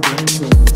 [0.00, 0.75] dancing.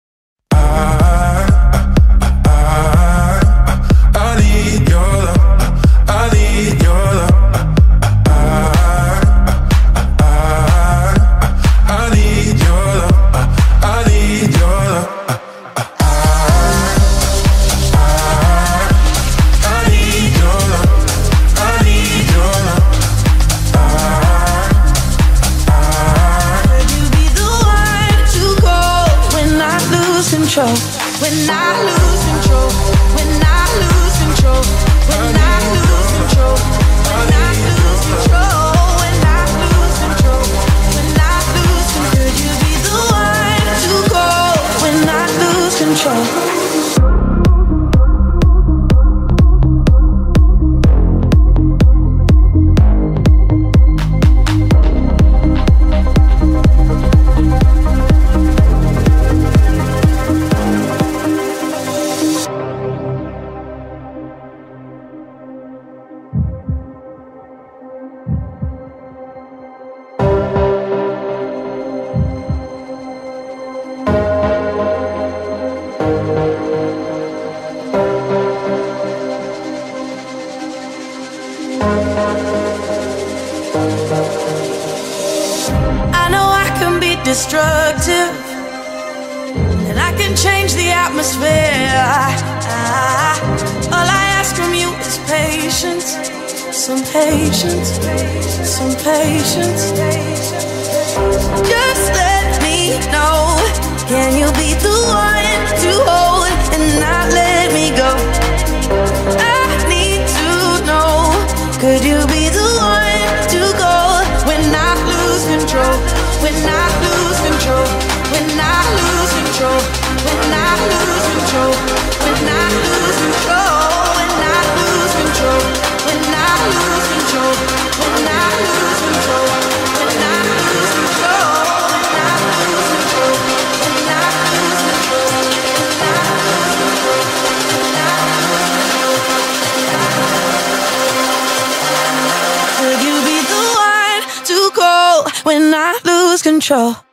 [146.61, 147.10] control.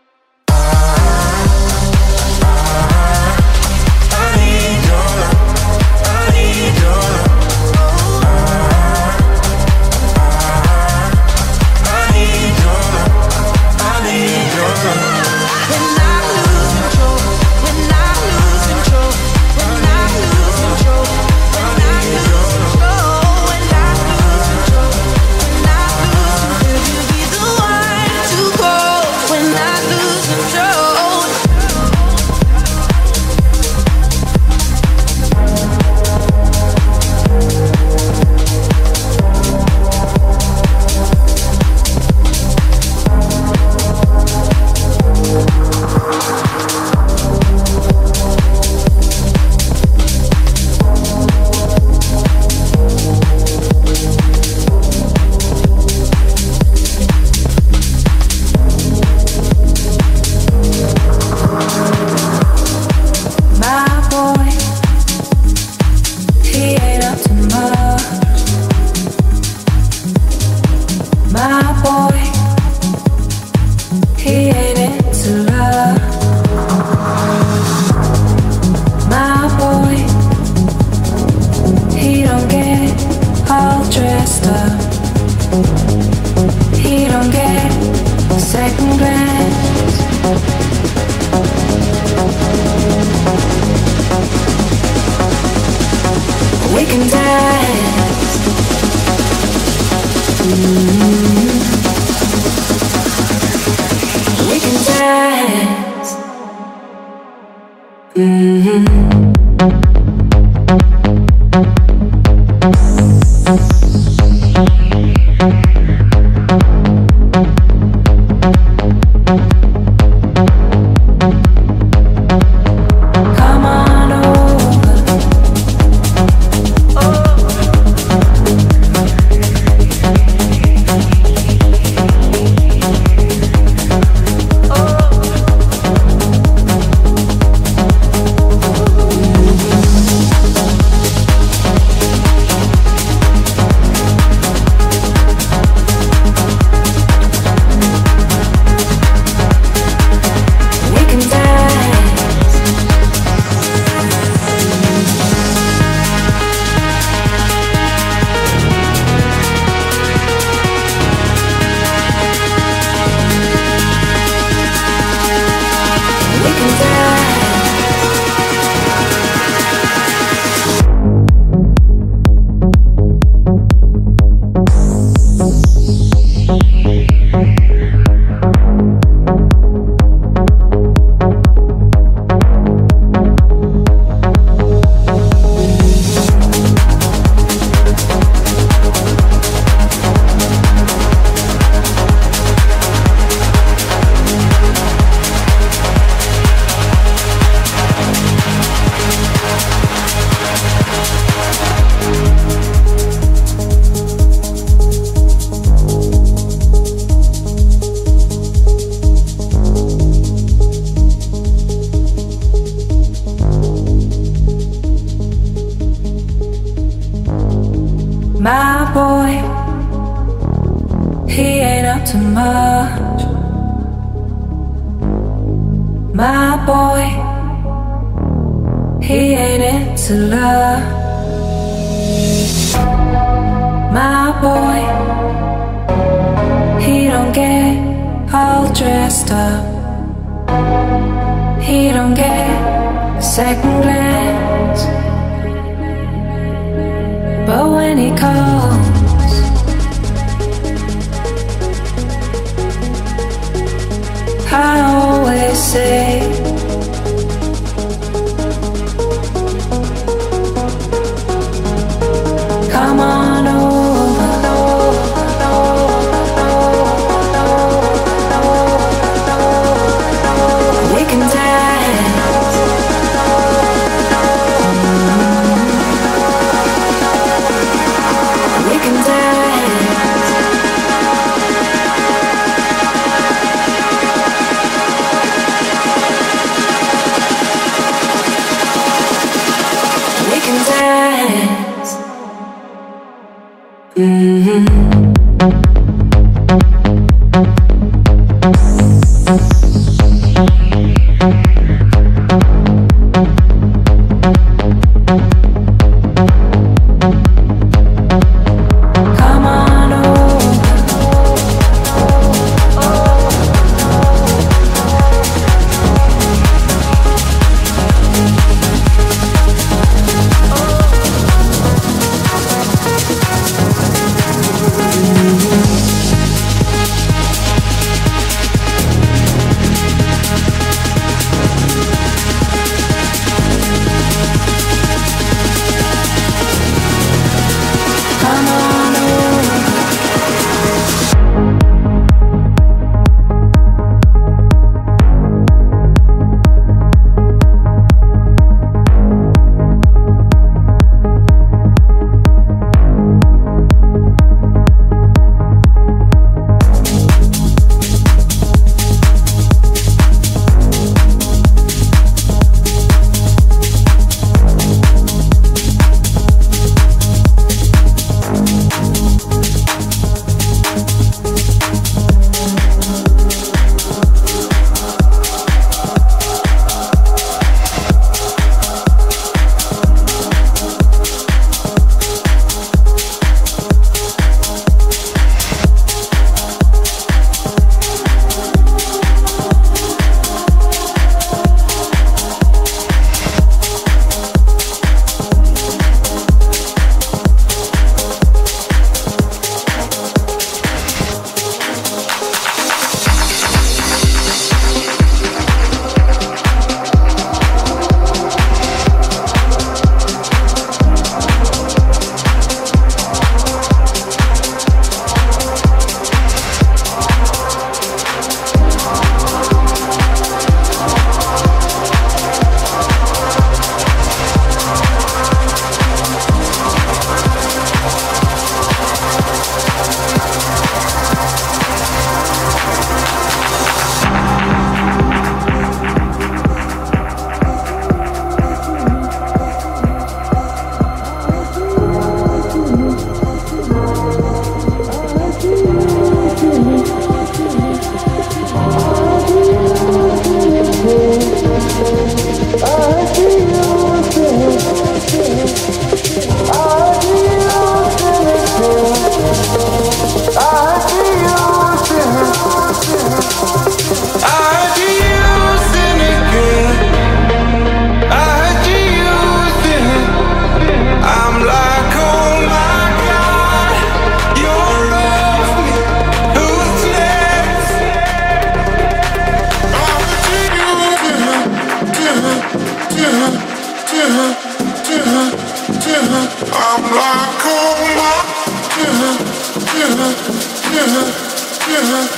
[490.89, 492.18] yeah.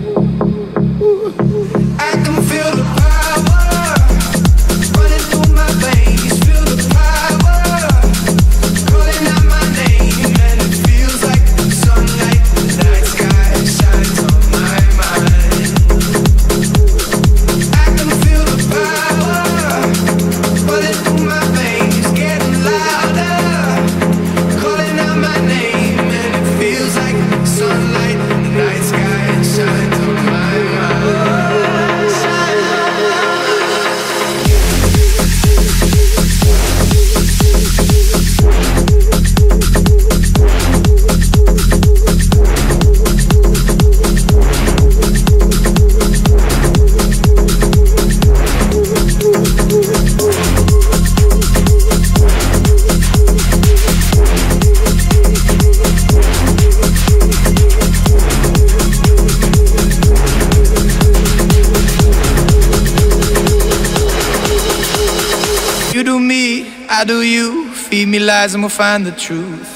[68.41, 69.69] Lies and we'll find the truth.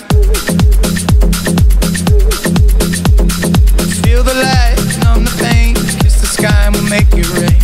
[4.02, 5.76] Feel the light, numb the pain.
[5.76, 7.62] Kiss the sky and we'll make it rain.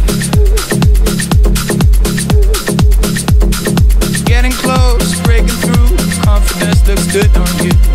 [4.26, 5.98] Getting close, breaking through.
[6.24, 7.91] Confidence looks good on you.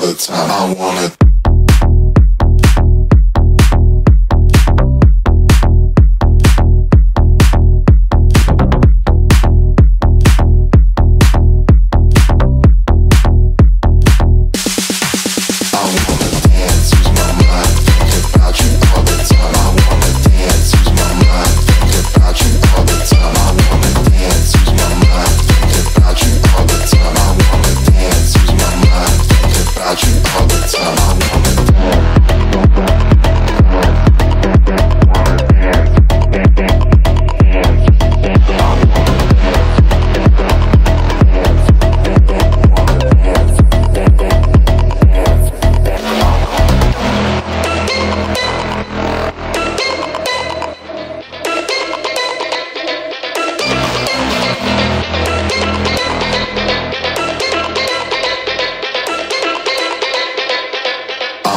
[0.00, 0.50] all the time.
[0.50, 1.27] I want it.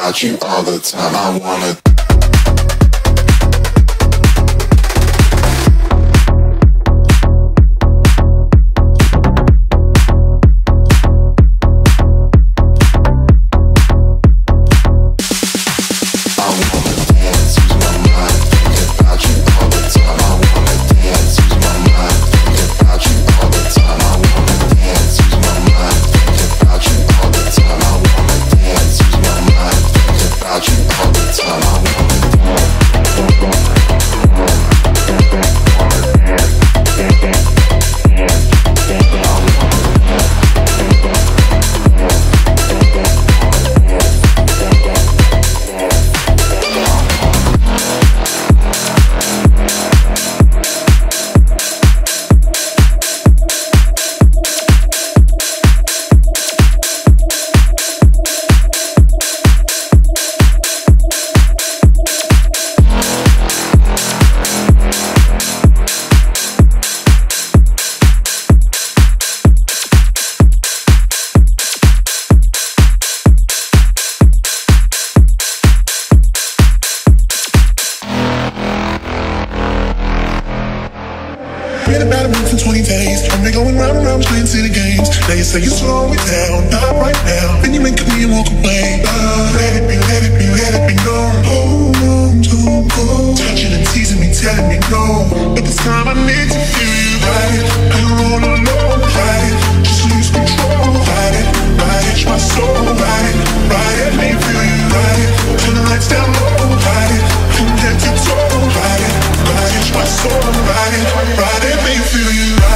[0.00, 1.14] about you all the time.
[1.14, 1.89] I wanna.
[82.70, 83.26] Ride it,
[86.30, 87.60] down, not right now.
[87.62, 89.02] When you make me, you won't complain.
[89.58, 91.18] Let it be, let it be, let it be no.
[91.50, 92.30] Oh no,
[92.94, 95.26] go touching and teasing me, telling me no.
[95.50, 96.86] But this time I need to do
[97.26, 97.58] that.
[97.90, 99.82] I don't want alone crying.
[99.82, 100.94] Just lose control,
[101.34, 102.70] it, I catch my soul.
[102.86, 104.14] About it, right?
[105.58, 107.10] Turn the lights down, ride
[108.14, 109.19] feel you ride it
[109.56, 112.69] riding my soul, I'm riding, riding me feel you.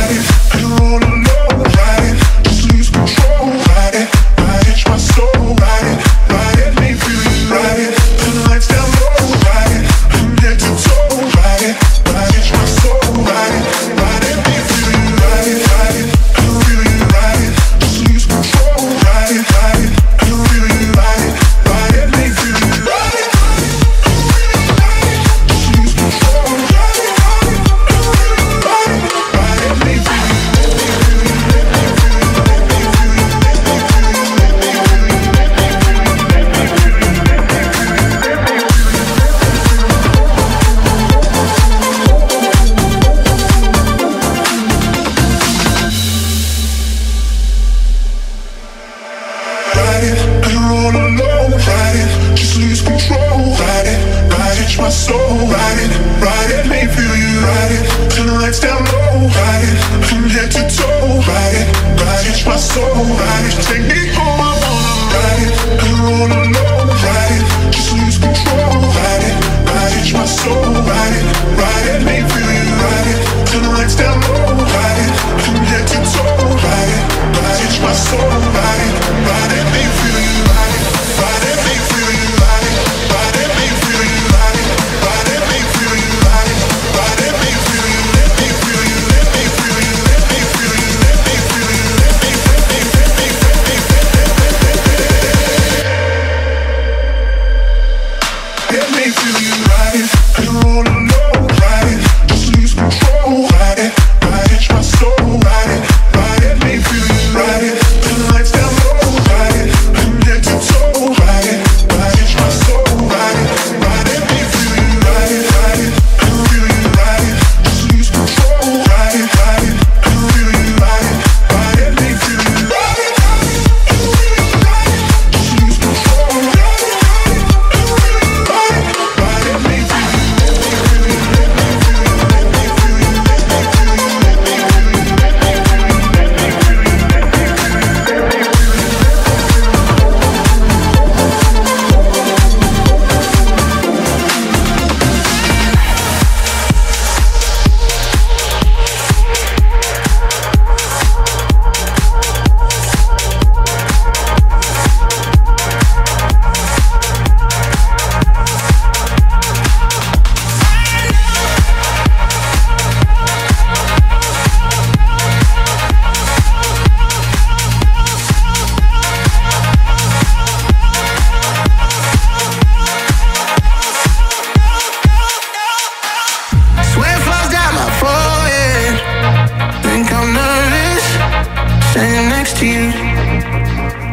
[182.05, 182.85] standing next to you.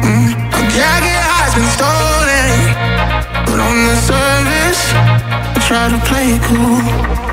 [0.08, 0.32] Mm.
[0.32, 2.48] A jacket has been stolen,
[3.44, 4.82] but on the surface,
[5.52, 7.31] I try to play it cool.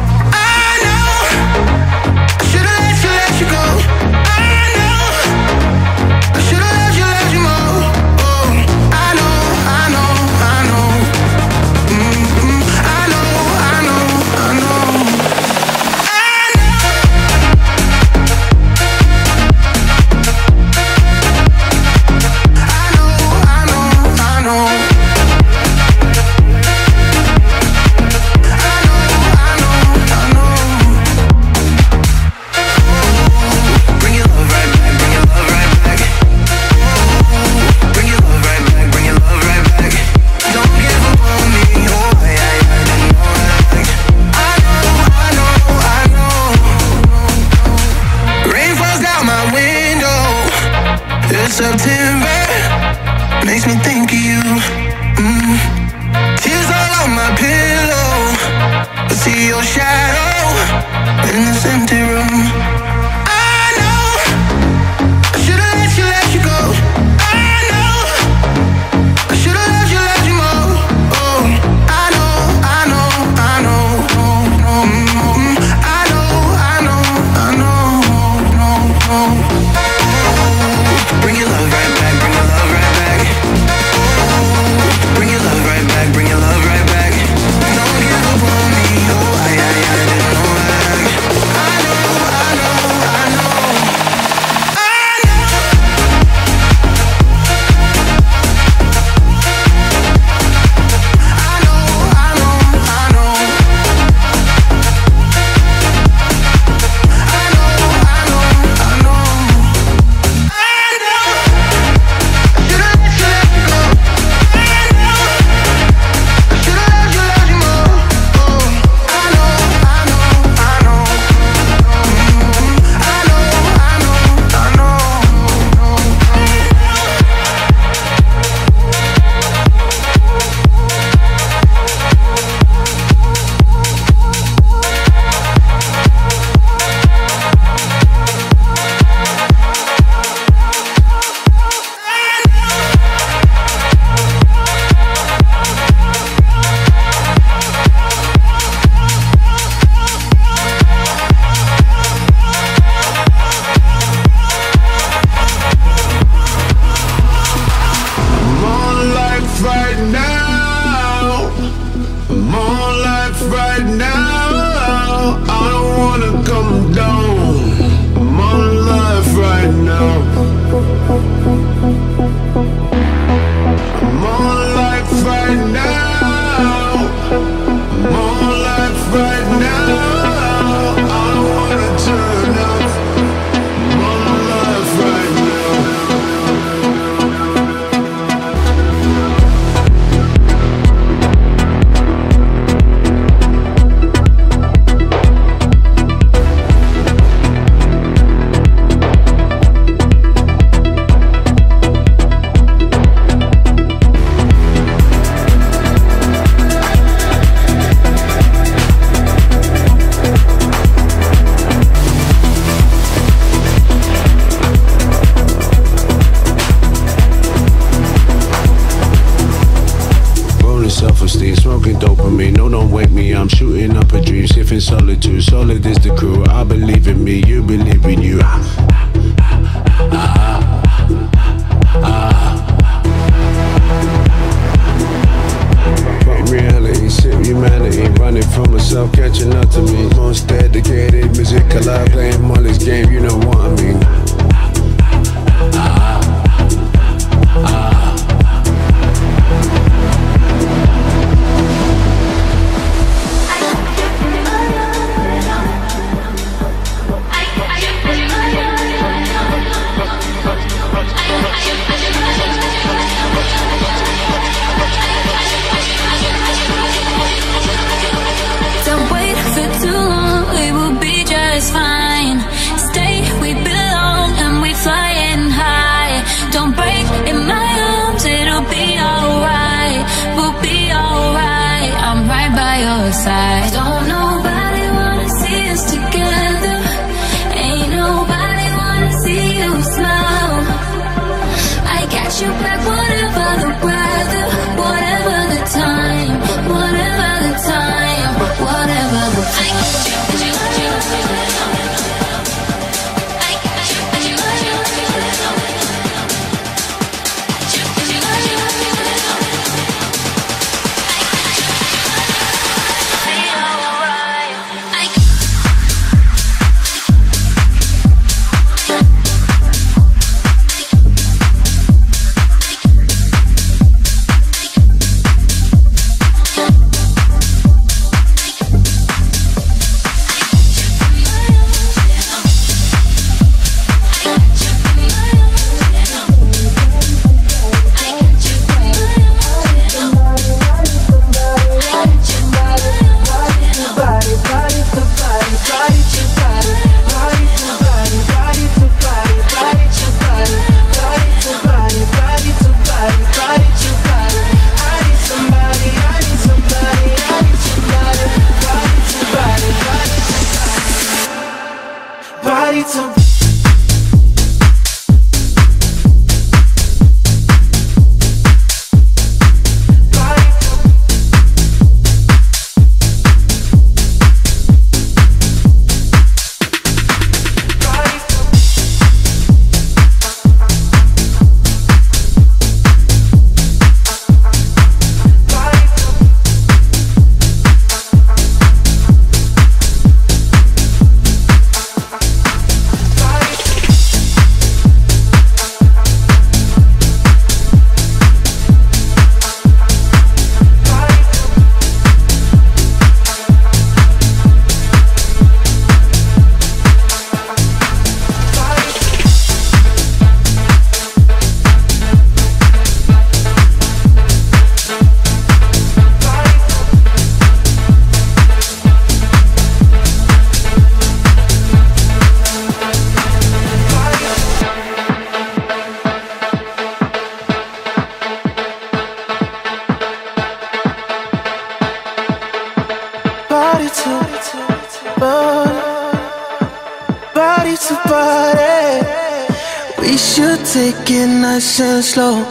[441.80, 442.44] And slow,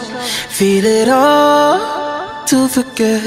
[0.49, 3.23] feel it all to forget.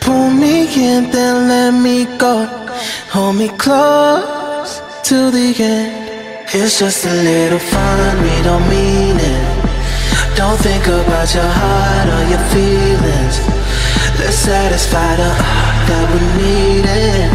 [0.00, 2.46] Pull me in, then let me go.
[3.10, 6.08] Hold me close to the end.
[6.52, 9.58] It's just a little fun, we don't mean it.
[10.36, 13.36] Don't think about your heart or your feelings.
[14.18, 17.30] Let's satisfy the heart that we needed.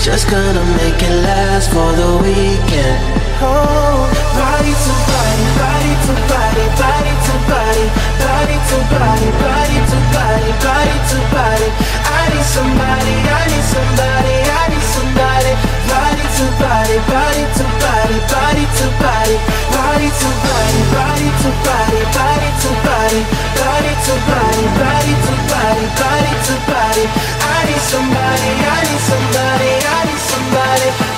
[0.00, 4.10] Just gonna make it last for the weekend home.
[4.34, 7.84] Body to body, body to body, body to body,
[8.18, 11.68] body to body, body to body, body to body.
[12.08, 15.52] I need somebody, I need somebody, I need somebody.
[15.88, 19.36] Body to body, body to body, body to body,
[19.72, 23.20] body to body, body to body, body to body,
[23.58, 27.04] body to body, body to body, body to body.
[27.06, 31.17] I need somebody, I need somebody, I need somebody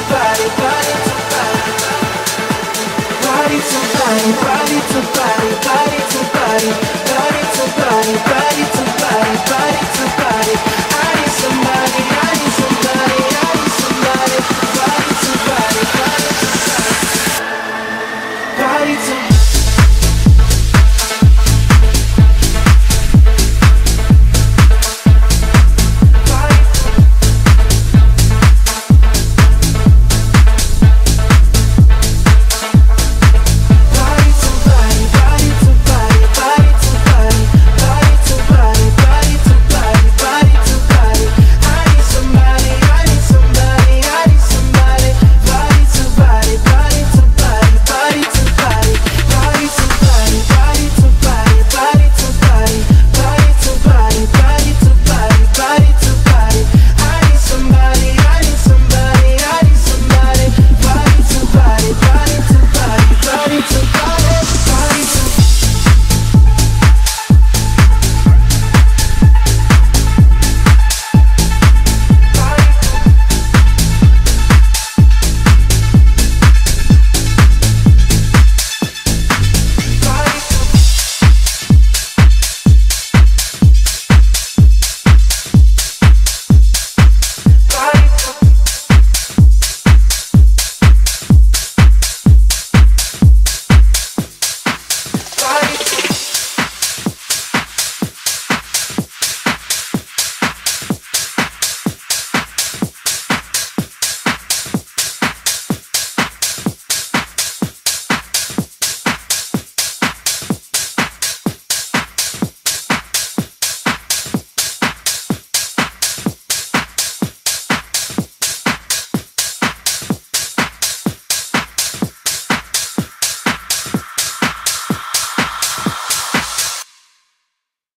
[0.00, 0.48] body
[4.80, 11.01] to body, body to body, body to body, body to body.